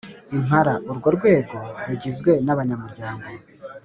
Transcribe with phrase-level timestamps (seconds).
[0.35, 1.57] impala Urwo rwego
[1.87, 3.27] rugizwe n abanyamuryango